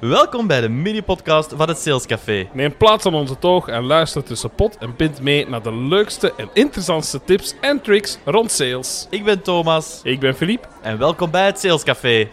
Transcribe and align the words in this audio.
Welkom 0.00 0.46
bij 0.46 0.60
de 0.60 0.68
mini-podcast 0.68 1.52
van 1.56 1.68
het 1.68 1.78
Sales 1.78 2.06
Café. 2.06 2.48
Neem 2.52 2.76
plaats 2.76 3.06
aan 3.06 3.14
onze 3.14 3.38
toog 3.38 3.68
en 3.68 3.84
luister 3.84 4.24
tussen 4.24 4.50
pot 4.50 4.78
en 4.78 4.96
pint 4.96 5.20
mee 5.20 5.48
naar 5.48 5.62
de 5.62 5.74
leukste 5.74 6.34
en 6.36 6.50
interessantste 6.52 7.20
tips 7.24 7.54
en 7.60 7.80
tricks 7.80 8.18
rond 8.24 8.50
sales. 8.50 9.06
Ik 9.10 9.24
ben 9.24 9.42
Thomas 9.42 10.00
Ik 10.02 10.20
ben 10.20 10.34
Philippe. 10.34 10.68
en 10.82 10.98
welkom 10.98 11.30
bij 11.30 11.46
het 11.46 11.58
Sales 11.58 11.82
Café. 11.82 12.28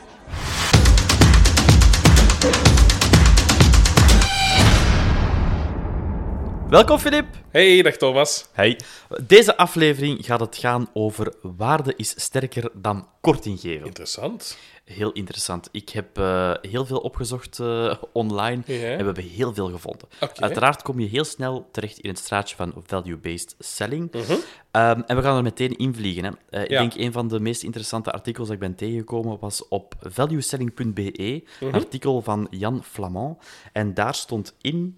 Welkom 6.70 7.00
Filip. 7.00 7.26
Hey, 7.52 7.82
dag 7.82 7.96
Thomas. 7.97 8.47
Hey. 8.54 8.79
Deze 9.24 9.58
aflevering 9.58 10.26
gaat 10.26 10.40
het 10.40 10.58
gaan 10.58 10.90
over 10.94 11.34
waarde 11.42 11.94
is 11.96 12.13
sterker 12.18 12.70
dan 12.74 13.08
korting 13.22 13.60
geven. 13.60 13.86
Interessant. 13.86 14.58
Heel 14.86 15.12
interessant. 15.12 15.70
Ik 15.72 15.90
heb 15.90 16.18
eh, 16.18 16.54
heel 16.62 16.86
veel 16.86 16.98
opgezocht 16.98 17.59
eh, 17.59 17.95
online 18.13 18.62
en 18.66 18.98
we 18.98 19.04
hebben 19.04 19.23
heel 19.23 19.54
veel 19.54 19.70
gevonden. 19.70 20.08
Uiteraard 20.36 20.82
kom 20.82 21.00
je 21.00 21.08
heel 21.08 21.23
snel 21.23 21.68
terecht 21.72 22.00
in 22.00 22.09
het 22.09 22.18
straatje 22.20 22.55
van 22.55 22.73
value-based 22.86 23.56
selling. 23.59 24.12
Mhm. 24.12 24.34
Ehm, 24.72 25.02
en 25.06 25.16
we 25.16 25.22
gaan 25.22 25.38
er 25.38 25.44
meteen 25.44 25.78
in 25.78 25.94
vliegen. 25.95 26.23
Hè. 26.23 26.32
Eh, 26.50 26.64
Ik 26.64 26.70
Ja. 26.70 26.80
denk 26.80 26.94
een 26.95 27.12
van 27.12 27.28
de 27.28 27.40
meest 27.40 27.64
interessante 27.64 28.12
artikels 28.12 28.45
dat 28.48 28.56
ik 28.56 28.62
ben 28.62 28.76
tegengekomen 28.76 29.40
was 29.40 29.68
op 29.68 29.95
valueselling.be, 30.02 31.44
een 31.59 31.73
artikel 31.73 32.22
van 32.22 32.48
Jan 32.50 32.84
Flamand. 32.84 33.38
En 33.73 33.94
daar 33.94 34.16
stond 34.16 34.56
in: 34.62 34.98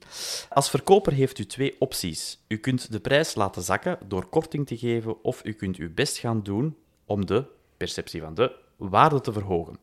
Als 0.50 0.70
verkoper 0.70 1.14
heeft 1.14 1.40
u 1.40 1.46
twee 1.46 1.76
opties. 1.80 2.40
U 2.48 2.58
kunt 2.58 2.92
de 2.92 3.00
prijs 3.00 3.36
laten 3.36 3.62
zakken 3.62 3.98
door 4.08 4.26
korting 4.26 4.68
te 4.68 4.78
geven, 4.78 5.24
of 5.24 5.42
u 5.46 5.54
kunt 5.54 5.76
uw 5.78 5.94
best 5.94 6.18
gaan 6.18 6.44
doen 6.44 6.76
om 7.06 7.26
de 7.26 7.46
perceptie 7.78 8.22
van 8.22 8.34
de 8.34 8.66
waarde 8.78 9.22
te 9.22 9.32
verhogen. 9.34 9.78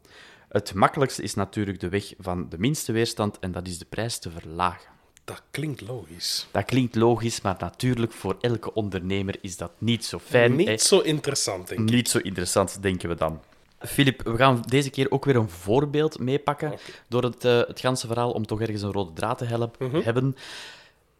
Het 0.49 0.75
makkelijkste 0.75 1.23
is 1.23 1.35
natuurlijk 1.35 1.81
de 1.81 1.89
weg 1.89 2.13
van 2.19 2.49
de 2.49 2.59
minste 2.59 2.93
weerstand, 2.93 3.39
en 3.39 3.53
dat 3.53 3.67
is 3.67 3.79
de 3.79 3.85
prijs 3.89 4.19
te 4.19 4.31
verlagen. 4.31 4.93
Dat 5.25 5.43
klinkt 5.51 5.81
logisch. 5.81 6.47
Dat 6.51 6.65
klinkt 6.65 6.95
logisch, 6.95 7.41
maar 7.41 7.57
natuurlijk 7.59 8.13
voor 8.13 8.37
elke 8.41 8.73
ondernemer 8.75 9.37
is 9.41 9.57
dat 9.57 9.73
niet 9.79 10.05
zo 10.05 10.19
fijn. 10.19 10.51
hè. 10.51 10.57
Niet 10.57 10.83
zo 10.83 11.01
interessant, 11.01 11.69
denk 11.69 11.81
ik. 11.81 11.95
Niet 11.95 12.09
zo 12.09 12.19
interessant, 12.19 12.83
denken 12.83 13.09
we 13.09 13.15
dan. 13.15 13.41
Filip, 13.79 14.23
we 14.23 14.37
gaan 14.37 14.63
deze 14.69 14.91
keer 14.91 15.11
ook 15.11 15.25
weer 15.25 15.37
een 15.37 15.49
voorbeeld 15.51 16.19
meepakken 16.19 16.75
door 17.09 17.23
het, 17.23 17.45
eh, 17.45 17.57
het 17.59 17.81
ganse 17.81 18.07
verhaal 18.07 18.31
om 18.31 18.47
toch 18.47 18.61
ergens 18.61 18.83
een 18.83 18.93
rode 18.93 19.13
draad 19.13 19.39
te 19.39 19.45
help- 19.45 19.79
Mhm. 19.79 20.01
hebben. 20.01 20.37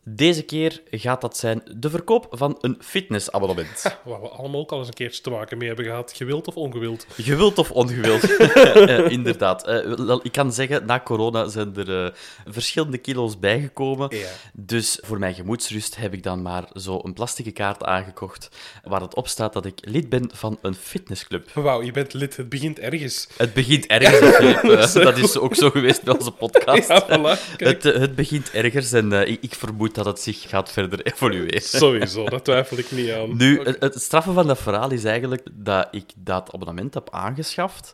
Deze 0.05 0.43
keer 0.43 0.83
gaat 0.91 1.21
dat 1.21 1.37
zijn 1.37 1.63
de 1.77 1.91
verkoop 1.91 2.27
van 2.31 2.59
een 2.61 2.77
fitnessabonnement. 2.81 3.83
Waar 4.05 4.21
we 4.21 4.29
allemaal 4.29 4.61
ook 4.61 4.73
al 4.73 4.79
eens 4.79 4.89
een 4.89 4.95
keertje 4.95 5.23
te 5.23 5.31
maken 5.31 5.59
mee 5.59 5.67
hebben 5.67 5.87
gehad. 5.87 6.13
Gewild 6.17 6.47
of 6.47 6.57
ongewild. 6.57 7.07
Gewild 7.17 7.59
of 7.59 7.71
ongewild? 7.71 8.23
Eh, 8.75 9.11
inderdaad. 9.11 9.67
Eh, 9.67 10.17
ik 10.23 10.33
kan 10.33 10.53
zeggen, 10.53 10.87
na 10.87 11.01
corona 11.01 11.49
zijn 11.49 11.77
er 11.77 12.05
eh, 12.05 12.13
verschillende 12.47 12.99
kilo's 12.99 13.39
bijgekomen. 13.39 14.17
Ja. 14.17 14.29
Dus 14.53 14.99
voor 15.03 15.19
mijn 15.19 15.35
gemoedsrust 15.35 15.97
heb 15.97 16.13
ik 16.13 16.23
dan 16.23 16.43
maar 16.43 16.69
zo 16.75 17.01
een 17.03 17.13
plastieke 17.13 17.51
kaart 17.51 17.85
aangekocht 17.85 18.49
waar 18.83 19.01
het 19.01 19.15
op 19.15 19.29
staat 19.29 19.53
dat 19.53 19.65
ik 19.65 19.79
lid 19.81 20.09
ben 20.09 20.31
van 20.33 20.59
een 20.63 20.75
fitnessclub. 20.75 21.51
Wauw, 21.55 21.83
je 21.83 21.93
bent 21.93 22.13
lid. 22.13 22.37
Het 22.37 22.49
begint 22.49 22.79
ergens. 22.79 23.29
Het 23.37 23.53
begint 23.53 23.87
ergens, 23.87 24.37
Filip. 24.37 24.63
Eh, 24.75 24.93
dat 24.93 25.19
is 25.19 25.39
ook 25.39 25.55
zo 25.55 25.71
geweest 25.71 26.03
bij 26.03 26.15
onze 26.15 26.31
podcast. 26.31 26.89
Ja, 26.89 27.05
voilà. 27.05 27.57
Kijk. 27.57 27.83
Het, 27.83 27.85
eh, 27.95 28.01
het 28.01 28.15
begint 28.15 28.51
ergens 28.51 28.93
en 28.93 29.13
eh, 29.13 29.31
ik, 29.31 29.43
ik 29.43 29.55
vermoed 29.55 29.94
dat 29.95 30.05
het 30.05 30.21
zich 30.21 30.49
gaat 30.49 30.73
verder 30.73 31.03
evolueren. 31.13 31.63
Sowieso, 31.63 32.25
daar 32.25 32.43
twijfel 32.43 32.79
ik 32.79 32.91
niet 32.91 33.11
aan. 33.11 33.37
Nu, 33.37 33.63
het, 33.63 33.81
het 33.81 34.03
straffe 34.03 34.33
van 34.33 34.47
dat 34.47 34.59
verhaal 34.59 34.91
is 34.91 35.05
eigenlijk 35.05 35.49
dat 35.53 35.89
ik 35.91 36.13
dat 36.17 36.53
abonnement 36.53 36.95
heb 36.95 37.11
aangeschaft 37.11 37.93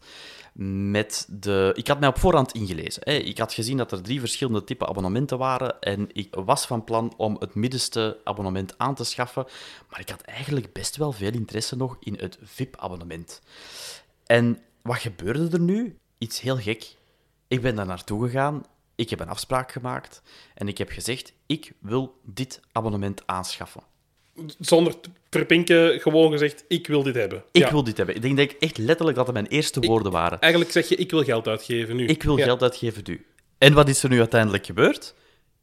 met 0.91 1.27
de... 1.31 1.73
Ik 1.75 1.89
had 1.89 2.01
mij 2.01 2.09
op 2.09 2.19
voorhand 2.19 2.53
ingelezen. 2.53 3.03
Hè. 3.05 3.13
Ik 3.13 3.39
had 3.39 3.53
gezien 3.53 3.77
dat 3.77 3.93
er 3.93 4.03
drie 4.03 4.21
verschillende 4.21 4.65
typen 4.65 4.89
abonnementen 4.89 5.39
waren 5.39 5.81
en 5.81 6.09
ik 6.13 6.35
was 6.35 6.67
van 6.67 6.85
plan 6.85 7.15
om 7.17 7.37
het 7.39 7.55
middenste 7.55 8.21
abonnement 8.25 8.79
aan 8.79 8.95
te 8.95 9.05
schaffen, 9.05 9.47
maar 9.91 10.01
ik 10.01 10.09
had 10.09 10.21
eigenlijk 10.21 10.73
best 10.73 10.97
wel 10.97 11.13
veel 11.13 11.33
interesse 11.33 11.77
nog 11.77 11.97
in 12.01 12.17
het 12.19 12.39
VIP-abonnement. 12.43 13.41
En 14.27 14.59
wat 14.83 14.99
gebeurde 14.99 15.49
er 15.51 15.61
nu? 15.61 15.97
Iets 16.19 16.41
heel 16.41 16.57
gek. 16.57 16.95
Ik 17.49 17.61
ben 17.63 17.77
daar 17.77 17.87
naartoe 17.87 18.25
gegaan, 18.25 18.65
ik 18.95 19.11
heb 19.11 19.21
een 19.21 19.29
afspraak 19.29 19.73
gemaakt 19.73 20.23
en 20.55 20.69
ik 20.69 20.79
heb 20.79 20.91
gezegd, 20.91 21.33
ik 21.51 21.73
wil 21.81 22.19
dit 22.25 22.61
abonnement 22.73 23.23
aanschaffen. 23.27 23.83
Zonder 24.59 24.95
verpinken, 25.31 26.01
gewoon 26.01 26.31
gezegd, 26.33 26.65
ik 26.69 26.87
wil 26.87 27.03
dit 27.03 27.15
hebben. 27.15 27.45
Ik 27.53 27.63
Ja. 27.63 27.71
wil 27.71 27.85
dit 27.85 27.97
hebben. 27.97 28.15
Ik 28.15 28.23
denk 28.23 28.37
dat 28.37 28.51
ik 28.51 28.57
echt 28.61 28.79
letterlijk 28.79 29.17
dat 29.17 29.27
het 29.27 29.35
mijn 29.35 29.47
eerste 29.47 29.81
woorden 29.81 30.13
waren. 30.13 30.41
Eigenlijk 30.41 30.73
zeg 30.73 30.89
je, 30.89 30.95
ik 30.97 31.11
wil 31.11 31.23
geld 31.25 31.49
uitgeven 31.49 31.97
nu. 31.97 32.07
Ik 32.07 32.23
wil 32.23 32.37
Ja. 32.37 32.45
geld 32.45 32.63
uitgeven 32.63 33.03
nu. 33.07 33.27
En 33.59 33.73
wat 33.75 33.89
is 33.89 34.03
er 34.03 34.09
nu 34.09 34.19
uiteindelijk 34.19 34.67
gebeurd? 34.67 35.15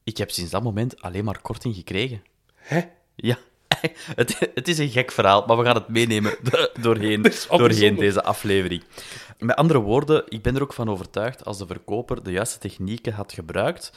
Ik 0.04 0.18
heb 0.18 0.32
sinds 0.32 0.52
dat 0.52 0.64
moment 0.64 1.02
alleen 1.02 1.24
maar 1.26 1.42
korting 1.42 1.76
gekregen. 1.76 2.24
Hè? 2.56 2.82
Ja, 3.16 3.38
het, 4.16 4.38
het 4.54 4.68
is 4.68 4.78
een 4.78 4.90
gek 4.90 5.12
verhaal, 5.12 5.44
maar 5.48 5.58
we 5.58 5.64
gaan 5.64 5.76
het 5.76 5.88
meenemen 5.88 6.36
do- 6.52 6.68
doorheen, 6.82 7.26
doorheen 7.50 7.96
deze 7.96 8.24
aflevering. 8.24 8.84
Met 9.40 9.56
andere 9.56 9.80
woorden, 9.80 10.24
ik 10.30 10.42
ben 10.42 10.56
er 10.56 10.62
ook 10.62 10.74
van 10.74 10.90
overtuigd, 10.90 11.46
als 11.46 11.58
de 11.58 11.68
verkoper 11.68 12.24
de 12.24 12.32
juiste 12.32 12.60
technieken 12.60 13.14
had 13.14 13.34
gebruikt, 13.34 13.92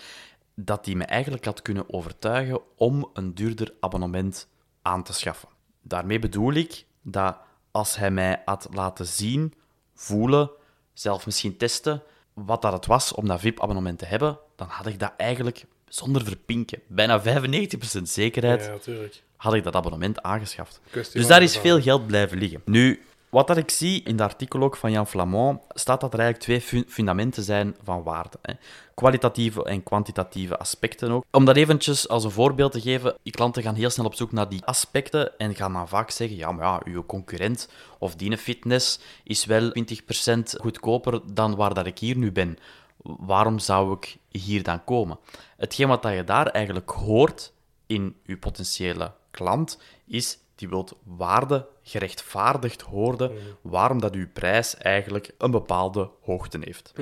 dat 0.64 0.86
hij 0.86 0.94
me 0.94 1.04
eigenlijk 1.04 1.44
had 1.44 1.62
kunnen 1.62 1.92
overtuigen 1.92 2.60
om 2.76 3.10
een 3.12 3.34
duurder 3.34 3.74
abonnement 3.80 4.48
aan 4.82 5.02
te 5.02 5.12
schaffen. 5.12 5.48
Daarmee 5.82 6.18
bedoel 6.18 6.52
ik 6.52 6.84
dat 7.02 7.36
als 7.70 7.96
hij 7.96 8.10
mij 8.10 8.42
had 8.44 8.68
laten 8.72 9.06
zien, 9.06 9.54
voelen, 9.94 10.50
zelf 10.92 11.26
misschien 11.26 11.56
testen, 11.56 12.02
wat 12.32 12.62
dat 12.62 12.72
het 12.72 12.86
was 12.86 13.14
om 13.14 13.26
dat 13.26 13.40
VIP-abonnement 13.40 13.98
te 13.98 14.04
hebben, 14.04 14.38
dan 14.56 14.68
had 14.68 14.86
ik 14.86 14.98
dat 14.98 15.12
eigenlijk 15.16 15.64
zonder 15.88 16.24
verpinken, 16.24 16.80
bijna 16.86 17.22
95% 17.22 18.02
zekerheid, 18.02 18.84
Ja, 18.84 18.94
had 19.36 19.54
ik 19.54 19.64
dat 19.64 19.74
abonnement 19.74 20.22
aangeschaft. 20.22 20.80
Dus 21.12 21.26
daar 21.26 21.42
is 21.42 21.56
veel 21.56 21.80
geld 21.80 22.06
blijven 22.06 22.38
liggen. 22.38 22.62
Nu, 22.64 23.02
wat 23.30 23.46
dat 23.46 23.56
ik 23.56 23.70
zie 23.70 24.02
in 24.02 24.12
het 24.12 24.20
artikel 24.20 24.62
ook 24.62 24.76
van 24.76 24.90
Jan 24.92 25.06
Flamand, 25.06 25.62
staat 25.74 26.00
dat 26.00 26.12
er 26.12 26.18
eigenlijk 26.18 26.48
twee 26.48 26.60
fu- 26.60 26.90
fundamenten 26.92 27.42
zijn 27.42 27.76
van 27.82 28.02
waarde. 28.02 28.38
Hè. 28.42 28.54
Kwalitatieve 28.94 29.64
en 29.64 29.82
kwantitatieve 29.82 30.58
aspecten 30.58 31.10
ook. 31.10 31.24
Om 31.30 31.44
dat 31.44 31.56
eventjes 31.56 32.08
als 32.08 32.24
een 32.24 32.30
voorbeeld 32.30 32.72
te 32.72 32.80
geven, 32.80 33.14
die 33.22 33.32
klanten 33.32 33.62
gaan 33.62 33.74
heel 33.74 33.90
snel 33.90 34.06
op 34.06 34.14
zoek 34.14 34.32
naar 34.32 34.48
die 34.48 34.64
aspecten 34.64 35.38
en 35.38 35.54
gaan 35.54 35.72
dan 35.72 35.88
vaak 35.88 36.10
zeggen, 36.10 36.36
ja, 36.36 36.52
maar 36.52 36.64
ja, 36.66 36.92
uw 36.92 37.06
concurrent 37.06 37.68
of 37.98 38.14
die 38.14 38.36
fitness 38.36 38.98
is 39.24 39.44
wel 39.44 39.72
20% 39.72 39.72
goedkoper 40.60 41.20
dan 41.32 41.56
waar 41.56 41.74
dat 41.74 41.86
ik 41.86 41.98
hier 41.98 42.16
nu 42.16 42.32
ben. 42.32 42.58
Waarom 43.02 43.58
zou 43.58 43.92
ik 43.92 44.16
hier 44.28 44.62
dan 44.62 44.84
komen? 44.84 45.18
Hetgeen 45.56 45.88
wat 45.88 46.02
dat 46.02 46.14
je 46.14 46.24
daar 46.24 46.46
eigenlijk 46.46 46.90
hoort 46.90 47.52
in 47.86 48.16
je 48.24 48.36
potentiële 48.36 49.12
klant, 49.30 49.78
is 50.06 50.38
die 50.60 50.68
wilt 50.68 50.96
waarde 51.04 51.66
gerechtvaardigd 51.82 52.82
horen 52.82 53.32
waarom 53.60 54.00
dat 54.00 54.14
uw 54.14 54.26
prijs 54.32 54.76
eigenlijk 54.76 55.30
een 55.38 55.50
bepaalde 55.50 56.10
hoogte 56.20 56.58
heeft. 56.60 56.92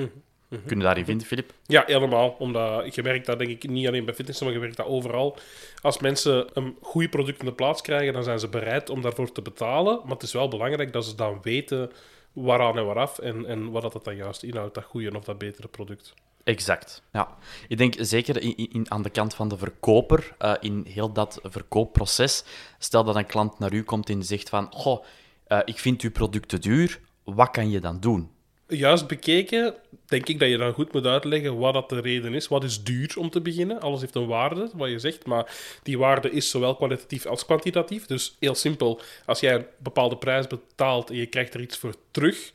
Kun 0.49 0.77
je 0.77 0.83
daarin 0.83 1.05
vinden, 1.05 1.27
Filip? 1.27 1.53
Ja, 1.65 1.83
helemaal. 1.85 2.35
Omdat 2.39 2.95
je 2.95 3.03
merkt 3.03 3.25
dat 3.25 3.39
denk 3.39 3.49
ik 3.51 3.69
niet 3.69 3.87
alleen 3.87 4.05
bij 4.05 4.13
fitness, 4.13 4.41
maar 4.41 4.51
je 4.51 4.59
merkt 4.59 4.77
dat 4.77 4.85
overal. 4.85 5.37
Als 5.81 5.99
mensen 5.99 6.47
een 6.53 6.77
goed 6.81 7.09
product 7.09 7.39
in 7.39 7.45
de 7.45 7.53
plaats 7.53 7.81
krijgen, 7.81 8.13
dan 8.13 8.23
zijn 8.23 8.39
ze 8.39 8.47
bereid 8.47 8.89
om 8.89 9.01
daarvoor 9.01 9.31
te 9.31 9.41
betalen. 9.41 9.99
Maar 10.03 10.13
het 10.13 10.23
is 10.23 10.33
wel 10.33 10.47
belangrijk 10.47 10.93
dat 10.93 11.05
ze 11.05 11.15
dan 11.15 11.39
weten 11.41 11.91
waaraan 12.33 12.77
en 12.77 12.85
waaraf 12.85 13.19
en, 13.19 13.45
en 13.45 13.71
wat 13.71 13.81
dat 13.81 14.03
dan 14.03 14.15
juist 14.15 14.43
inhoudt, 14.43 14.73
dat 14.73 14.83
goede 14.83 15.17
of 15.17 15.23
dat 15.23 15.37
betere 15.37 15.67
product. 15.67 16.13
Exact. 16.49 17.01
Ja. 17.11 17.37
Ik 17.67 17.77
denk 17.77 17.93
zeker 17.97 18.41
in, 18.41 18.55
in, 18.55 18.91
aan 18.91 19.01
de 19.01 19.09
kant 19.09 19.33
van 19.33 19.47
de 19.47 19.57
verkoper, 19.57 20.35
eh, 20.37 20.53
in 20.59 20.85
heel 20.87 21.13
dat 21.13 21.39
verkoopproces, 21.43 22.43
stel 22.79 23.03
dat 23.03 23.15
een 23.15 23.25
klant 23.25 23.59
naar 23.59 23.73
u 23.73 23.83
komt 23.83 24.09
en 24.09 24.23
zegt 24.23 24.49
van, 24.49 24.67
goh, 24.71 25.05
eh, 25.47 25.59
ik 25.65 25.79
vind 25.79 26.01
uw 26.01 26.11
product 26.11 26.49
te 26.49 26.59
duur, 26.59 26.99
wat 27.23 27.51
kan 27.51 27.69
je 27.69 27.79
dan 27.79 27.99
doen? 27.99 28.29
Juist 28.67 29.07
bekeken, 29.07 29.75
denk 30.05 30.27
ik 30.27 30.39
dat 30.39 30.49
je 30.49 30.57
dan 30.57 30.73
goed 30.73 30.93
moet 30.93 31.05
uitleggen 31.05 31.57
wat 31.57 31.73
dat 31.73 31.89
de 31.89 31.99
reden 31.99 32.33
is. 32.33 32.47
Wat 32.47 32.63
is 32.63 32.83
duur 32.83 33.13
om 33.17 33.29
te 33.29 33.41
beginnen? 33.41 33.81
Alles 33.81 34.01
heeft 34.01 34.15
een 34.15 34.27
waarde, 34.27 34.69
wat 34.73 34.89
je 34.89 34.99
zegt. 34.99 35.25
Maar 35.25 35.55
die 35.83 35.97
waarde 35.97 36.31
is 36.31 36.49
zowel 36.49 36.75
kwalitatief 36.75 37.25
als 37.25 37.45
kwantitatief. 37.45 38.05
Dus 38.05 38.35
heel 38.39 38.55
simpel, 38.55 39.01
als 39.25 39.39
jij 39.39 39.55
een 39.55 39.65
bepaalde 39.77 40.17
prijs 40.17 40.47
betaalt 40.47 41.09
en 41.09 41.15
je 41.15 41.25
krijgt 41.25 41.53
er 41.53 41.61
iets 41.61 41.77
voor 41.77 41.95
terug, 42.11 42.51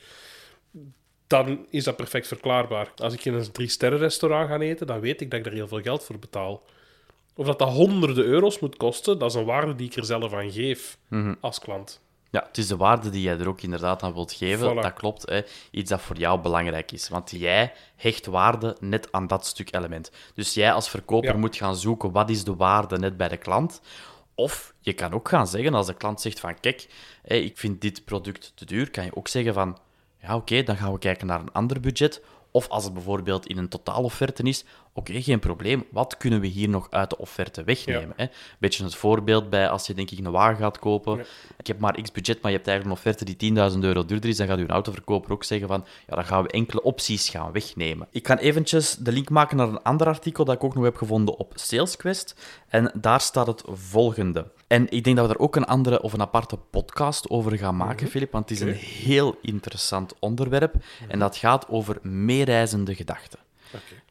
dan 1.34 1.66
is 1.70 1.84
dat 1.84 1.96
perfect 1.96 2.26
verklaarbaar. 2.26 2.92
Als 2.96 3.12
ik 3.14 3.25
in 3.25 3.34
een 3.34 3.52
drie-sterren 3.52 3.98
restaurant 3.98 4.48
ga 4.48 4.58
eten, 4.58 4.86
dan 4.86 5.00
weet 5.00 5.20
ik 5.20 5.31
dat 5.31 5.40
ik 5.40 5.46
er 5.46 5.52
heel 5.52 5.69
veel 5.69 5.81
geld 5.81 6.04
voor 6.04 6.19
betaal. 6.19 6.62
Of 7.36 7.46
dat 7.46 7.58
dat 7.58 7.69
honderden 7.69 8.25
euro's 8.25 8.58
moet 8.58 8.76
kosten, 8.76 9.19
dat 9.19 9.31
is 9.31 9.36
een 9.36 9.44
waarde 9.44 9.75
die 9.75 9.86
ik 9.86 9.96
er 9.96 10.04
zelf 10.04 10.32
aan 10.32 10.50
geef 10.52 10.98
als 11.40 11.58
klant. 11.58 12.00
Ja, 12.31 12.44
het 12.46 12.58
is 12.58 12.66
de 12.66 12.76
waarde 12.76 13.10
die 13.10 13.22
jij 13.22 13.38
er 13.38 13.48
ook 13.48 13.62
inderdaad 13.62 14.02
aan 14.02 14.12
wilt 14.14 14.32
geven. 14.32 14.70
Voilà. 14.70 14.81
Dat 14.82 14.92
klopt. 14.92 15.28
Hè. 15.31 15.40
Iets 15.70 15.90
dat 15.90 16.00
voor 16.00 16.16
jou 16.16 16.40
belangrijk 16.40 16.92
is. 16.92 17.08
Want 17.08 17.31
jij 17.31 17.72
hecht 17.96 18.26
waarde 18.26 18.76
net 18.81 19.08
aan 19.10 19.26
dat 19.26 19.46
stuk 19.46 19.75
element. 19.75 20.10
Dus 20.34 20.54
jij 20.54 20.72
als 20.72 20.90
verkoper 20.90 21.31
Ja. 21.32 21.36
moet 21.36 21.56
gaan 21.56 21.76
zoeken 21.76 22.12
wat 22.12 22.31
is 22.31 22.44
de 22.44 22.56
waarde 22.56 22.98
net 22.98 23.16
bij 23.16 23.28
de 23.28 23.36
klant. 23.36 23.81
Of 24.34 24.75
je 24.81 24.92
kan 24.92 25.12
ook 25.12 25.28
gaan 25.28 25.46
zeggen, 25.46 25.75
als 25.75 25.86
de 25.86 25.94
klant 25.94 26.20
zegt 26.20 26.40
van 26.40 26.60
kijk, 26.60 26.86
ik 27.25 27.58
vind 27.58 27.81
dit 27.81 28.04
product 28.04 28.52
te 28.54 28.64
duur, 28.64 28.90
kan 28.90 29.04
je 29.04 29.16
ook 29.16 29.28
zeggen 29.28 29.54
van 29.54 29.78
ja 30.26 30.37
oké, 30.37 30.62
dan 30.62 30.76
gaan 30.76 30.93
we 30.93 30.99
kijken 30.99 31.26
naar 31.26 31.41
een 31.41 31.53
ander 31.53 31.81
budget. 31.81 32.23
Of 32.50 32.69
als 32.69 32.85
het 32.85 32.93
bijvoorbeeld 32.93 33.47
in 33.47 33.59
een 33.59 33.69
totaalofferte 33.69 34.43
is, 34.43 34.65
oké, 34.94 35.23
geen 35.23 35.38
probleem. 35.38 35.85
Wat 35.91 36.17
kunnen 36.17 36.41
we 36.41 36.46
hier 36.46 36.69
nog 36.69 36.91
uit 36.91 37.11
de 37.11 37.19
offerte 37.19 37.64
wegnemen? 37.64 38.12
Hè? 38.17 38.26
Beetje 38.58 38.85
het 38.85 38.94
voorbeeld 38.94 39.50
bij 39.50 39.69
als 39.69 39.87
je 39.87 39.94
denk 39.94 40.11
ik 40.11 40.19
een 40.19 40.31
wagen 40.31 40.56
gaat 40.56 40.79
kopen. 40.79 41.26
Ik 41.56 41.67
heb 41.67 41.79
maar 41.79 42.00
x 42.02 42.12
budget, 42.12 42.43
maar 42.43 42.50
je 42.50 42.56
hebt 42.56 42.69
eigenlijk 42.69 42.85
een 42.85 43.05
offerte 43.05 43.37
die 43.37 43.73
10.000 43.73 43.79
euro 43.79 44.05
duurder 44.05 44.31
is. 44.31 44.37
Dan 44.37 44.46
gaat 44.46 44.58
uw 44.58 44.67
autoverkoper 44.67 45.32
ook 45.32 45.44
zeggen 45.44 45.69
van, 45.69 45.85
ja, 46.06 46.14
dan 46.14 46.25
gaan 46.25 46.43
we 46.43 46.49
enkele 46.49 46.82
opties 46.82 47.29
gaan 47.29 47.52
wegnemen. 47.52 48.06
Ik 48.11 48.23
kan 48.23 48.37
eventjes 48.37 48.94
de 48.94 49.12
link 49.12 49.31
maken 49.31 49.56
naar 49.56 49.69
een 49.69 49.82
ander 49.82 50.06
artikel 50.06 50.44
dat 50.44 50.55
ik 50.55 50.64
ook 50.64 50.75
nog 50.75 50.85
heb 50.85 50.96
gevonden 50.96 51.38
op 51.38 51.52
SalesQuest. 51.55 52.35
En 52.69 52.93
daar 52.94 53.20
staat 53.20 53.46
het 53.46 53.62
volgende. 53.67 54.46
En 54.67 54.91
ik 54.91 55.05
denk 55.05 55.17
dat 55.17 55.26
we 55.26 55.32
daar 55.32 55.43
ook 55.43 55.56
een 55.56 55.64
andere 55.64 56.02
of 56.02 56.12
een 56.12 56.20
aparte 56.20 56.56
podcast 56.56 57.31
over 57.31 57.58
gaan 57.58 57.76
maken, 57.76 58.08
Filip, 58.08 58.32
want 58.32 58.49
het 58.49 58.58
is 58.58 58.64
een 58.64 58.75
heel 58.75 59.38
interessant 59.43 60.14
onderwerp. 60.19 60.75
En 61.08 61.19
dat 61.19 61.37
gaat 61.37 61.69
over 61.69 61.99
meereizende 62.02 62.94
gedachten. 62.94 63.38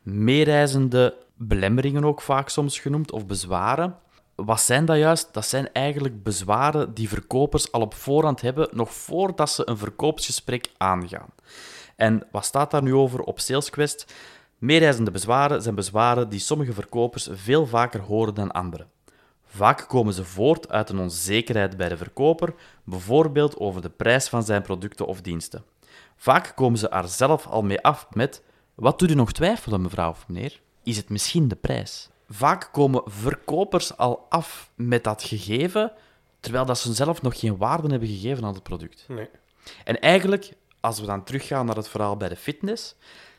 Meereizende 0.03 1.17
belemmeringen 1.35 2.05
ook 2.05 2.21
vaak 2.21 2.49
soms 2.49 2.79
genoemd, 2.79 3.11
of 3.11 3.25
bezwaren. 3.25 3.95
Wat 4.35 4.61
zijn 4.61 4.85
dat 4.85 4.97
juist? 4.97 5.33
Dat 5.33 5.45
zijn 5.45 5.73
eigenlijk 5.73 6.23
bezwaren 6.23 6.93
die 6.93 7.09
verkopers 7.09 7.71
al 7.71 7.81
op 7.81 7.93
voorhand 7.93 8.41
hebben, 8.41 8.69
nog 8.71 8.93
voordat 8.93 9.49
ze 9.49 9.69
een 9.69 9.77
verkoopsgesprek 9.77 10.71
aangaan. 10.77 11.29
En 11.95 12.27
wat 12.31 12.45
staat 12.45 12.71
daar 12.71 12.83
nu 12.83 12.93
over 12.93 13.19
op 13.21 13.39
SalesQuest? 13.39 14.05
Meereizende 14.57 15.11
bezwaren 15.11 15.61
zijn 15.61 15.75
bezwaren 15.75 16.29
die 16.29 16.39
sommige 16.39 16.73
verkopers 16.73 17.29
veel 17.31 17.65
vaker 17.65 17.99
horen 18.01 18.33
dan 18.33 18.51
anderen. 18.51 18.87
Vaak 19.45 19.85
komen 19.87 20.13
ze 20.13 20.25
voort 20.25 20.69
uit 20.69 20.89
een 20.89 20.99
onzekerheid 20.99 21.77
bij 21.77 21.89
de 21.89 21.97
verkoper, 21.97 22.53
bijvoorbeeld 22.83 23.57
over 23.57 23.81
de 23.81 23.89
prijs 23.89 24.27
van 24.27 24.43
zijn 24.43 24.61
producten 24.61 25.05
of 25.05 25.21
diensten. 25.21 25.63
Vaak 26.15 26.51
komen 26.55 26.79
ze 26.79 26.89
er 26.89 27.07
zelf 27.07 27.47
al 27.47 27.61
mee 27.61 27.81
af 27.81 28.07
met: 28.13 28.43
Wat 28.75 28.99
doet 28.99 29.11
u 29.11 29.13
nog 29.13 29.31
twijfelen, 29.31 29.81
mevrouw 29.81 30.09
of 30.09 30.27
meneer? 30.27 30.61
Is 30.83 30.97
het 30.97 31.09
misschien 31.09 31.47
de 31.47 31.55
prijs? 31.55 32.09
Vaak 32.29 32.69
komen 32.71 33.01
verkopers 33.05 33.97
al 33.97 34.25
af 34.29 34.71
met 34.75 35.03
dat 35.03 35.23
gegeven, 35.23 35.91
terwijl 36.39 36.65
dat 36.65 36.79
ze 36.79 36.93
zelf 36.93 37.21
nog 37.21 37.39
geen 37.39 37.57
waarde 37.57 37.87
hebben 37.87 38.07
gegeven 38.07 38.45
aan 38.45 38.53
het 38.53 38.63
product. 38.63 39.05
Nee. 39.07 39.29
En 39.83 39.99
eigenlijk, 39.99 40.53
als 40.79 40.99
we 40.99 41.05
dan 41.05 41.23
teruggaan 41.23 41.65
naar 41.65 41.75
het 41.75 41.89
verhaal 41.89 42.17
bij 42.17 42.29
de 42.29 42.35
fitness, 42.35 42.95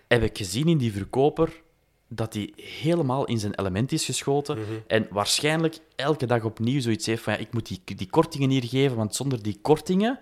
heb 0.09 0.23
ik 0.23 0.37
gezien 0.37 0.69
in 0.69 0.79
die 0.79 0.93
verkoper 0.93 1.63
dat 2.09 2.35
hij 2.35 2.53
helemaal 2.57 3.25
in 3.25 3.39
zijn 3.39 3.55
element 3.55 3.93
is 3.93 4.05
geschoten 4.05 4.59
en 4.87 5.07
waarschijnlijk 5.11 5.79
elke 5.97 6.27
dag 6.27 6.45
opnieuw 6.45 6.81
zoiets 6.81 7.07
heeft 7.07 7.23
van 7.23 7.33
ja, 7.33 7.39
ik 7.39 7.53
moet 7.53 7.67
die, 7.67 7.97
die 7.97 8.11
kortingen 8.11 8.51
hier 8.51 8.65
geven, 8.65 8.97
want 8.97 9.15
zonder 9.15 9.43
die 9.43 9.59
kortingen 9.63 10.21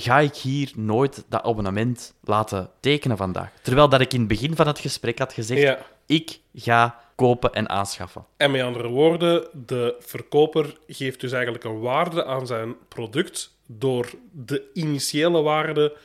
ga 0.00 0.18
ik 0.20 0.34
hier 0.34 0.72
nooit 0.76 1.24
dat 1.28 1.42
abonnement 1.42 2.14
laten 2.24 2.70
tekenen 2.80 3.16
vandaag. 3.16 3.50
Terwijl 3.62 3.88
dat 3.88 4.00
ik 4.00 4.12
in 4.12 4.18
het 4.18 4.28
begin 4.28 4.56
van 4.56 4.66
het 4.66 4.78
gesprek 4.78 5.18
had 5.18 5.32
gezegd, 5.32 5.60
Ja. 5.60 5.78
ik 6.06 6.38
ga 6.54 7.00
kopen 7.16 7.52
en 7.52 7.68
aanschaffen. 7.68 8.24
En 8.36 8.50
met 8.50 8.62
andere 8.62 8.88
woorden, 8.88 9.46
de 9.66 9.94
verkoper 9.98 10.76
geeft 10.86 11.20
dus 11.20 11.32
eigenlijk 11.32 11.64
een 11.64 11.80
waarde 11.80 12.24
aan 12.24 12.46
zijn 12.46 12.74
product 12.88 13.54
door 13.66 14.10
de 14.32 14.70
initiële 14.74 15.42
waarde 15.42 15.96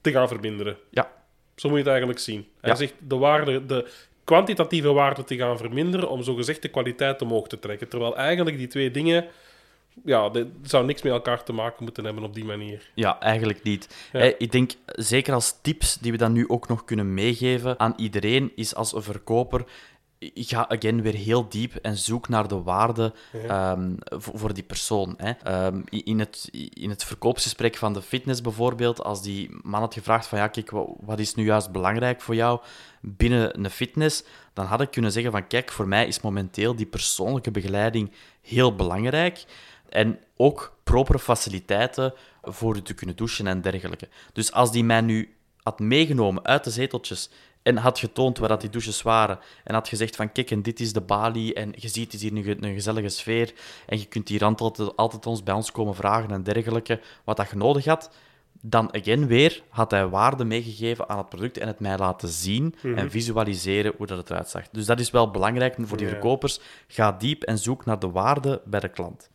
te 0.00 0.10
gaan 0.12 0.28
verminderen. 0.28 0.76
Ja, 0.90 1.10
Zo 1.56 1.68
moet 1.68 1.76
je 1.76 1.82
het 1.82 1.90
eigenlijk 1.92 2.20
zien. 2.20 2.46
Hij 2.60 2.70
Ja. 2.70 2.76
zegt 2.76 2.94
de, 2.98 3.16
waarde, 3.16 3.66
de 3.66 3.90
kwantitatieve 4.24 4.92
waarde 4.92 5.24
te 5.24 5.36
gaan 5.36 5.56
verminderen 5.58 6.08
om 6.10 6.22
zogezegd 6.22 6.62
de 6.62 6.68
kwaliteit 6.68 7.22
omhoog 7.22 7.46
te 7.48 7.58
trekken. 7.58 7.88
Terwijl 7.88 8.16
eigenlijk 8.16 8.56
die 8.58 8.66
twee 8.66 8.90
dingen, 8.90 9.24
ja, 10.04 10.28
dat 10.28 10.46
zou 10.62 10.86
niks 10.86 11.02
met 11.02 11.12
elkaar 11.12 11.42
te 11.44 11.52
maken 11.52 11.84
moeten 11.84 12.04
hebben 12.04 12.22
op 12.24 12.34
die 12.34 12.44
manier. 12.44 12.90
Ja, 12.94 13.20
eigenlijk 13.20 13.62
niet. 13.62 14.08
Ja. 14.12 14.20
Ik 14.38 14.52
denk, 14.52 14.72
zeker 14.86 15.34
als 15.34 15.58
tips 15.62 15.94
die 15.98 16.12
we 16.12 16.18
dan 16.18 16.32
nu 16.32 16.48
ook 16.48 16.68
nog 16.68 16.84
kunnen 16.84 17.14
meegeven 17.14 17.78
aan 17.78 17.92
iedereen, 17.96 18.52
is 18.54 18.74
als 18.74 18.92
een 18.94 19.02
verkoper, 19.02 19.64
ik 20.18 20.48
ga 20.48 20.68
again 20.68 21.02
weer 21.02 21.14
heel 21.14 21.48
diep 21.48 21.74
en 21.74 21.96
zoek 21.96 22.28
naar 22.28 22.48
de 22.48 22.62
waarde 22.62 23.12
ehm, 23.46 23.94
voor, 24.00 24.38
voor 24.38 24.54
die 24.54 24.62
persoon. 24.62 25.14
Hè. 25.16 25.30
Ehm, 25.42 25.80
in, 25.88 26.18
het, 26.18 26.48
in 26.72 26.90
het 26.90 27.04
verkoopsgesprek 27.04 27.76
van 27.76 27.92
de 27.92 28.02
fitness 28.02 28.40
bijvoorbeeld, 28.40 29.02
als 29.04 29.22
die 29.22 29.50
man 29.62 29.80
had 29.80 29.94
gevraagd 29.94 30.26
van 30.26 30.38
ja, 30.38 30.48
kijk, 30.48 30.70
wa- 30.70 30.86
wat 31.00 31.18
is 31.18 31.34
nu 31.34 31.44
juist 31.44 31.70
belangrijk 31.70 32.20
voor 32.20 32.34
jou 32.34 32.60
binnen 33.00 33.58
een 33.64 33.70
fitness, 33.70 34.24
dan 34.52 34.66
had 34.66 34.80
ik 34.80 34.90
kunnen 34.90 35.12
zeggen 35.12 35.32
van 35.32 35.46
kijk, 35.46 35.72
voor 35.72 35.88
mij 35.88 36.06
is 36.06 36.20
momenteel 36.20 36.76
die 36.76 36.86
persoonlijke 36.86 37.50
begeleiding 37.50 38.10
heel 38.40 38.74
belangrijk. 38.74 39.44
En 39.88 40.18
ook 40.36 40.76
propere 40.84 41.18
faciliteiten 41.18 42.14
voor 42.42 42.76
u 42.76 42.82
te 42.82 42.94
kunnen 42.94 43.16
douchen 43.16 43.46
en 43.46 43.60
dergelijke. 43.60 44.08
Dus 44.32 44.52
als 44.52 44.72
die 44.72 44.84
mij 44.84 45.00
nu 45.00 45.34
had 45.62 45.78
meegenomen 45.78 46.44
uit 46.44 46.64
de 46.64 46.70
zeteltjes 46.70 47.30
en 47.62 47.76
had 47.76 47.98
getoond 47.98 48.38
waar 48.38 48.48
dat 48.48 48.60
die 48.60 48.70
douches 48.70 49.02
waren 49.02 49.38
en 49.64 49.74
had 49.74 49.88
gezegd 49.88 50.16
van 50.16 50.32
kijk, 50.32 50.50
en 50.50 50.62
dit 50.62 50.80
is 50.80 50.92
de 50.92 51.00
balie 51.00 51.54
en 51.54 51.72
je 51.76 51.88
ziet, 51.88 52.12
het 52.12 52.22
is 52.22 52.30
hier 52.30 52.48
een, 52.48 52.64
een 52.64 52.74
gezellige 52.74 53.08
sfeer 53.08 53.52
en 53.86 53.98
je 53.98 54.06
kunt 54.06 54.28
hier 54.28 54.44
altijd, 54.44 54.96
altijd 54.96 55.26
ons 55.26 55.42
bij 55.42 55.54
ons 55.54 55.72
komen 55.72 55.94
vragen 55.94 56.30
en 56.30 56.42
dergelijke, 56.42 57.00
wat 57.24 57.36
dat 57.36 57.50
je 57.50 57.56
nodig 57.56 57.84
had, 57.84 58.10
dan 58.60 58.94
again 58.94 59.26
weer 59.26 59.62
had 59.68 59.90
hij 59.90 60.06
waarde 60.06 60.44
meegegeven 60.44 61.08
aan 61.08 61.18
het 61.18 61.28
product 61.28 61.58
en 61.58 61.66
het 61.66 61.80
mij 61.80 61.98
laten 61.98 62.28
zien 62.28 62.74
en 62.82 63.10
visualiseren 63.10 63.92
hoe 63.96 64.06
dat 64.06 64.18
het 64.18 64.30
eruit 64.30 64.48
zag. 64.48 64.68
Dus 64.72 64.86
dat 64.86 65.00
is 65.00 65.10
wel 65.10 65.30
belangrijk 65.30 65.76
voor 65.80 65.98
die 65.98 66.08
verkopers. 66.08 66.60
Ga 66.86 67.12
diep 67.12 67.42
en 67.42 67.58
zoek 67.58 67.84
naar 67.84 67.98
de 67.98 68.10
waarde 68.10 68.60
bij 68.64 68.80
de 68.80 68.88
klant. 68.88 69.30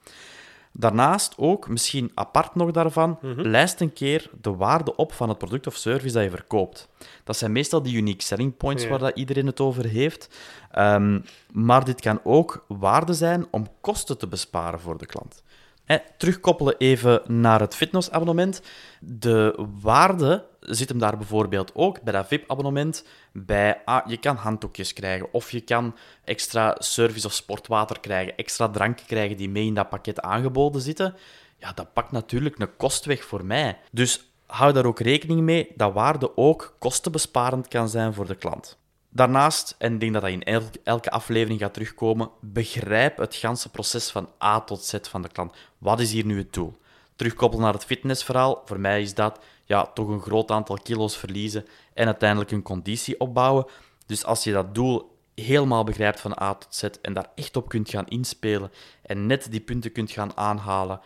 Daarnaast 0.74 1.34
ook, 1.38 1.70
misschien 1.70 2.12
apart 2.14 2.56
nog 2.56 2.72
daarvan, 2.72 3.18
lijst 3.36 3.82
een 3.82 3.94
keer 3.94 4.30
de 4.42 4.56
waarde 4.56 4.96
op 4.96 5.14
van 5.14 5.30
het 5.30 5.38
product 5.38 5.68
of 5.68 5.76
service 5.76 6.14
dat 6.14 6.24
je 6.24 6.30
verkoopt. 6.30 6.88
Dat 7.24 7.38
zijn 7.38 7.52
meestal 7.52 7.82
die 7.82 7.96
unique 7.96 8.24
selling 8.24 8.58
points 8.58 8.84
Ja. 8.84 8.90
waar 8.90 9.00
dat 9.00 9.18
iedereen 9.18 9.46
het 9.46 9.60
over 9.60 9.86
heeft. 9.86 10.30
Ehm, 10.72 11.20
maar 11.52 11.86
dit 11.86 12.02
kan 12.02 12.20
ook 12.24 12.66
waarde 12.68 13.14
zijn 13.14 13.46
om 13.52 13.68
kosten 13.82 14.18
te 14.18 14.28
besparen 14.28 14.80
voor 14.80 14.98
de 14.98 15.06
klant. 15.06 15.44
Hè, 15.92 15.98
terugkoppelen 16.18 16.76
even 16.78 17.22
naar 17.28 17.60
het 17.60 17.76
fitnessabonnement. 17.76 18.62
De 19.00 19.68
waarde 19.82 20.46
zit 20.60 20.90
hem 20.90 21.00
daar 21.00 21.18
bijvoorbeeld 21.18 21.72
ook 21.76 22.02
bij 22.02 22.14
dat 22.14 22.28
VIP-abonnement. 22.28 23.06
Bij, 23.32 23.82
ah, 23.86 24.08
je 24.08 24.18
kan 24.18 24.36
handdoekjes 24.36 24.94
krijgen, 24.94 25.28
of 25.32 25.52
je 25.52 25.62
kan 25.62 25.96
extra 26.24 26.76
service 26.80 27.28
of 27.28 27.34
sportwater 27.34 28.00
krijgen, 28.00 28.38
extra 28.38 28.70
dranken 28.70 29.06
krijgen 29.06 29.38
die 29.38 29.50
mee 29.50 29.66
in 29.66 29.74
dat 29.74 29.90
pakket 29.90 30.22
aangeboden 30.22 30.82
zitten. 30.82 31.16
Ja, 31.58 31.72
dat 31.74 31.94
pakt 31.94 32.12
natuurlijk 32.12 32.60
een 32.60 32.76
kost 32.78 33.06
weg 33.06 33.24
voor 33.24 33.46
mij. 33.46 33.78
Dus 33.92 34.32
hou 34.46 34.74
daar 34.74 34.86
ook 34.86 35.00
rekening 35.00 35.42
mee 35.42 35.72
dat 35.76 35.94
waarde 35.94 36.38
ook 36.38 36.76
kostenbesparend 36.80 37.68
kan 37.68 37.90
zijn 37.90 38.14
voor 38.14 38.28
de 38.28 38.36
klant. 38.36 38.78
Daarnaast, 39.14 39.76
en 39.78 39.94
ik 39.94 40.00
denk 40.00 40.14
dat 40.14 40.22
dat 40.22 40.32
in 40.32 40.44
el- 40.44 40.70
elke 40.84 41.12
aflevering 41.12 41.60
gaat 41.60 41.74
terugkomen, 41.74 42.30
begrijp 42.40 43.18
het 43.18 43.36
ganse 43.36 43.70
proces 43.70 44.10
van 44.10 44.30
A 44.44 44.62
tot 44.62 44.84
Z 44.84 44.96
van 45.02 45.22
de 45.22 45.28
klant. 45.28 45.56
Wat 45.78 46.00
is 46.00 46.12
hier 46.12 46.26
nu 46.26 46.38
het 46.38 46.54
doel? 46.54 46.80
Terugkoppelen 47.16 47.66
naar 47.66 47.74
het 47.74 47.86
fitnessverhaal, 47.86 48.62
voor 48.66 48.80
mij 48.80 49.02
is 49.02 49.14
dat 49.14 49.40
ja, 49.66 49.86
toch 49.86 50.08
een 50.08 50.22
groot 50.22 50.52
aantal 50.52 50.78
kilo's 50.84 51.18
verliezen 51.18 51.66
en 51.94 52.06
uiteindelijk 52.06 52.52
een 52.52 52.62
conditie 52.62 53.20
opbouwen. 53.20 53.66
Dus 54.06 54.26
als 54.26 54.44
je 54.44 54.52
dat 54.52 54.76
doel 54.76 55.18
helemaal 55.36 55.84
begrijpt 55.84 56.20
van 56.20 56.42
A 56.42 56.54
tot 56.54 56.76
Z 56.76 56.84
en 57.02 57.14
daar 57.14 57.30
echt 57.36 57.56
op 57.56 57.70
kunt 57.70 57.90
gaan 57.90 58.08
inspelen 58.08 58.72
en 59.02 59.26
net 59.26 59.52
die 59.52 59.60
punten 59.60 59.92
kunt 59.92 60.12
gaan 60.12 60.38
aanhalen 60.38 61.00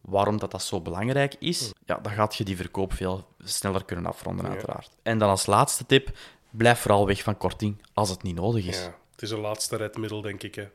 waarom 0.00 0.38
dat, 0.38 0.50
dat 0.50 0.62
zo 0.62 0.80
belangrijk 0.80 1.34
is, 1.38 1.72
ja, 1.86 1.98
dan 2.02 2.12
gaat 2.12 2.34
je 2.34 2.44
die 2.44 2.56
verkoop 2.56 2.92
veel 2.92 3.26
sneller 3.38 3.84
kunnen 3.84 4.06
afronden, 4.06 4.48
uiteraard. 4.48 4.90
En 5.02 5.18
dan 5.18 5.28
als 5.28 5.46
laatste 5.46 5.86
tip, 5.86 6.10
blijf 6.56 6.78
vooral 6.78 7.06
weg 7.06 7.22
van 7.22 7.36
korting 7.36 7.82
als 7.92 8.10
het 8.10 8.22
niet 8.22 8.34
nodig 8.34 8.66
is. 8.66 8.78
Ja, 8.78 8.98
het 9.12 9.22
is 9.22 9.30
een 9.30 9.40
laatste 9.40 9.76
redmiddel, 9.76 10.20
denk 10.20 10.42
ik. 10.42 10.54
Hè. 10.54 10.66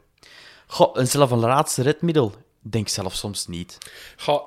Goh, 0.68 0.98
en 0.98 1.08
zelf 1.08 1.32
een 1.32 1.40
laatste 1.40 1.82
redmiddel? 1.82 2.34
Denk 2.62 2.88
zelf 2.88 3.14
soms 3.14 3.48
niet. 3.48 3.78
Ga, 4.16 4.44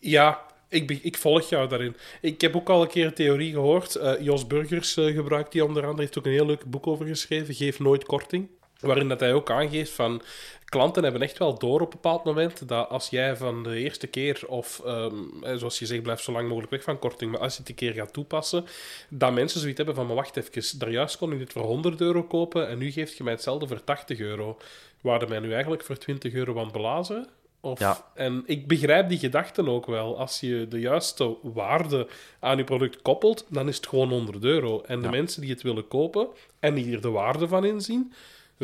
ja, 0.00 0.46
ik, 0.68 0.90
ik 0.90 1.16
volg 1.16 1.48
jou 1.48 1.68
daarin. 1.68 1.96
Ik 2.20 2.40
heb 2.40 2.56
ook 2.56 2.68
al 2.68 2.82
een 2.82 2.88
keer 2.88 3.06
een 3.06 3.14
theorie 3.14 3.52
gehoord. 3.52 3.94
Eh, 3.94 4.20
Jos 4.20 4.46
Burgers 4.46 4.96
eh, 4.96 5.14
gebruikt 5.14 5.52
die 5.52 5.64
onder 5.64 5.82
andere. 5.82 6.00
heeft 6.00 6.18
ook 6.18 6.26
een 6.26 6.32
heel 6.32 6.46
leuk 6.46 6.64
boek 6.64 6.86
over 6.86 7.06
geschreven. 7.06 7.54
Geef 7.54 7.78
nooit 7.78 8.04
korting. 8.04 8.48
Waarin 8.82 9.08
dat 9.08 9.20
hij 9.20 9.32
ook 9.34 9.50
aangeeft 9.50 9.90
van... 9.92 10.22
Klanten 10.64 11.02
hebben 11.02 11.22
echt 11.22 11.38
wel 11.38 11.58
door 11.58 11.80
op 11.80 11.92
een 11.92 11.98
bepaald 12.02 12.24
moment 12.24 12.68
dat 12.68 12.88
als 12.88 13.08
jij 13.10 13.36
van 13.36 13.62
de 13.62 13.76
eerste 13.76 14.06
keer, 14.06 14.42
of 14.46 14.80
ehm, 14.84 15.14
eh, 15.42 15.56
zoals 15.56 15.78
je 15.78 15.86
zegt, 15.86 16.02
blijf 16.02 16.20
zo 16.20 16.32
lang 16.32 16.48
mogelijk 16.48 16.72
weg 16.72 16.82
van 16.82 16.98
korting, 16.98 17.30
maar 17.30 17.40
als 17.40 17.52
je 17.52 17.58
het 17.60 17.68
een 17.68 17.74
keer 17.74 17.92
gaat 17.92 18.12
toepassen, 18.12 18.64
dat 19.08 19.32
mensen 19.32 19.58
zoiets 19.60 19.76
hebben 19.76 19.94
van, 19.96 20.06
maar 20.06 20.14
wacht 20.16 20.36
even, 20.36 20.78
daar 20.78 20.90
juist 20.90 21.16
kon 21.18 21.32
ik 21.32 21.38
dit 21.38 21.52
voor 21.52 21.62
100 21.62 22.00
euro 22.00 22.22
kopen 22.22 22.68
en 22.68 22.78
nu 22.78 22.90
geeft 22.90 23.16
je 23.16 23.22
mij 23.24 23.32
hetzelfde 23.32 23.66
voor 23.66 23.84
80 23.84 24.18
euro. 24.18 24.56
Waarde 25.00 25.26
mij 25.26 25.38
nu 25.38 25.52
eigenlijk 25.52 25.82
voor 25.84 25.98
20 25.98 26.32
euro 26.32 26.56
aan 26.58 26.64
het 26.64 26.72
belazen? 26.72 27.28
Of, 27.60 27.78
Ja. 27.78 28.10
En 28.14 28.42
ik 28.46 28.66
begrijp 28.66 29.08
die 29.08 29.18
gedachten 29.18 29.68
ook 29.68 29.86
wel. 29.86 30.18
Als 30.18 30.40
je 30.40 30.66
de 30.68 30.80
juiste 30.80 31.36
waarde 31.42 32.06
aan 32.40 32.56
je 32.56 32.64
product 32.64 33.02
koppelt, 33.02 33.46
dan 33.48 33.68
is 33.68 33.76
het 33.76 33.86
gewoon 33.86 34.08
100 34.08 34.44
euro. 34.44 34.80
En 34.86 34.98
de 34.98 35.04
Ja. 35.04 35.10
mensen 35.10 35.40
die 35.40 35.50
het 35.50 35.62
willen 35.62 35.88
kopen 35.88 36.28
en 36.60 36.74
die 36.74 36.94
er 36.94 37.00
de 37.00 37.10
waarde 37.10 37.48
van 37.48 37.64
inzien, 37.64 38.12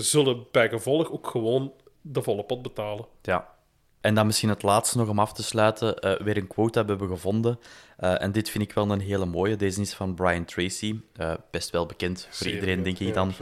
zullen 0.01 0.47
bij 0.51 0.69
gevolg 0.69 1.11
ook 1.11 1.27
gewoon 1.27 1.73
de 2.01 2.23
volle 2.23 2.43
pot 2.45 2.63
betalen. 2.63 3.07
Ja. 3.23 3.57
En 4.01 4.15
dan 4.15 4.27
misschien 4.27 4.49
het 4.49 4.63
laatste 4.63 4.99
nog 4.99 5.09
om 5.09 5.19
af 5.19 5.33
te 5.33 5.43
sluiten. 5.43 5.99
eh, 5.99 6.21
weer 6.21 6.37
een 6.37 6.47
quote 6.47 6.79
hebben 6.79 6.99
we 6.99 7.07
gevonden. 7.07 7.59
Eh, 7.97 8.23
en 8.23 8.33
dit 8.33 8.51
vind 8.51 8.65
ik 8.65 8.73
wel 8.73 8.91
een 8.91 9.01
hele 9.01 9.27
mooie. 9.27 9.57
Deze 9.57 9.81
is 9.81 9.95
van 9.95 10.15
Brian 10.15 10.45
Tracy. 10.45 11.01
eh, 11.17 11.35
best 11.51 11.71
wel 11.71 11.87
bekend 11.87 12.27
voor 12.31 12.47
Zeer 12.47 12.55
iedereen, 12.55 12.83
denk 12.83 12.99
ik 12.99 13.07
Ja, 13.07 13.13
dan. 13.13 13.33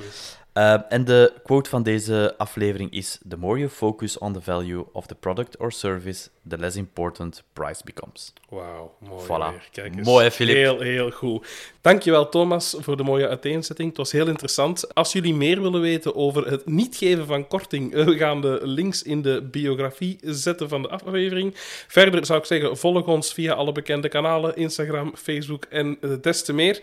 Uh, 0.56 0.74
en 0.88 1.04
de 1.04 1.32
quote 1.44 1.70
van 1.70 1.82
deze 1.82 2.34
aflevering 2.36 2.92
is: 2.92 3.18
The 3.28 3.36
more 3.36 3.58
you 3.58 3.70
focus 3.70 4.18
on 4.18 4.32
the 4.32 4.40
value 4.40 4.84
of 4.92 5.06
the 5.06 5.14
product 5.14 5.56
or 5.56 5.72
service, 5.72 6.28
the 6.48 6.58
less 6.58 6.76
important 6.76 7.42
price 7.52 7.82
becomes. 7.84 8.32
Wauw, 8.48 8.94
mooi. 8.98 9.24
Voilà. 9.24 9.70
Kijk 9.70 9.96
eens. 9.96 10.06
Mooi, 10.06 10.30
Filip? 10.30 10.54
Heel, 10.54 10.80
heel 10.80 11.10
goed. 11.10 11.46
Dankjewel, 11.80 12.28
Thomas, 12.28 12.76
voor 12.78 12.96
de 12.96 13.02
mooie 13.02 13.28
uiteenzetting. 13.28 13.88
Het 13.88 13.96
was 13.96 14.12
heel 14.12 14.28
interessant. 14.28 14.94
Als 14.94 15.12
jullie 15.12 15.34
meer 15.34 15.62
willen 15.62 15.80
weten 15.80 16.14
over 16.14 16.50
het 16.50 16.66
niet 16.66 16.96
geven 16.96 17.26
van 17.26 17.48
korting, 17.48 17.94
eh, 17.94 18.04
we 18.04 18.16
gaan 18.16 18.40
de 18.40 18.60
links 18.62 19.02
in 19.02 19.22
de 19.22 19.48
biografie 19.50 20.18
zetten 20.22 20.68
van 20.68 20.82
de 20.82 20.88
aflevering. 20.88 21.52
Verder 21.88 22.26
zou 22.26 22.38
ik 22.38 22.44
zeggen, 22.44 22.76
volg 22.76 23.06
ons 23.06 23.32
via 23.32 23.52
alle 23.52 23.72
bekende 23.72 24.08
kanalen, 24.08 24.56
Instagram, 24.56 25.16
Facebook 25.16 25.64
en 25.64 25.98
eh, 26.00 26.10
des 26.20 26.44
te 26.44 26.52
meer. 26.52 26.82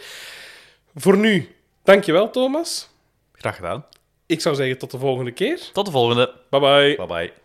Voor 0.96 1.18
nu, 1.18 1.50
dankjewel, 1.84 2.30
Thomas. 2.30 2.92
Graag 3.44 3.56
gedaan. 3.56 3.86
Ik 4.26 4.42
zou 4.42 4.56
zeggen, 4.56 4.78
tot 4.78 4.92
de 4.92 4.98
volgende 4.98 5.32
keer. 5.32 5.70
Tot 5.74 5.86
de 5.86 5.92
volgende. 5.92 6.34
Bye 6.50 6.60
bye. 6.60 6.96
Bye 6.96 7.08
bye. 7.08 7.43